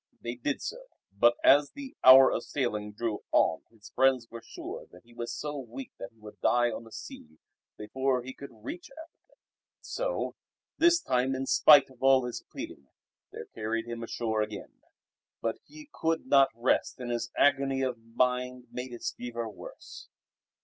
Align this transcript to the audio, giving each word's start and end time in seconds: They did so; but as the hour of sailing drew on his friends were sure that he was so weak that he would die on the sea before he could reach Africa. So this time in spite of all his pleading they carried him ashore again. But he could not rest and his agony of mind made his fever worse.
They 0.19 0.33
did 0.33 0.63
so; 0.63 0.87
but 1.15 1.35
as 1.43 1.73
the 1.73 1.95
hour 2.03 2.31
of 2.31 2.41
sailing 2.41 2.91
drew 2.91 3.19
on 3.31 3.61
his 3.69 3.91
friends 3.91 4.27
were 4.31 4.41
sure 4.41 4.87
that 4.87 5.03
he 5.03 5.13
was 5.13 5.31
so 5.31 5.59
weak 5.59 5.91
that 5.99 6.09
he 6.11 6.17
would 6.19 6.41
die 6.41 6.71
on 6.71 6.85
the 6.85 6.91
sea 6.91 7.37
before 7.77 8.23
he 8.23 8.33
could 8.33 8.49
reach 8.51 8.89
Africa. 8.89 9.37
So 9.79 10.33
this 10.79 10.99
time 10.99 11.35
in 11.35 11.45
spite 11.45 11.91
of 11.91 12.01
all 12.01 12.25
his 12.25 12.41
pleading 12.51 12.87
they 13.31 13.41
carried 13.53 13.85
him 13.85 14.01
ashore 14.01 14.41
again. 14.41 14.81
But 15.39 15.59
he 15.67 15.87
could 15.93 16.25
not 16.25 16.49
rest 16.55 16.99
and 16.99 17.11
his 17.11 17.29
agony 17.37 17.83
of 17.83 17.99
mind 17.99 18.69
made 18.71 18.91
his 18.93 19.11
fever 19.11 19.47
worse. 19.47 20.07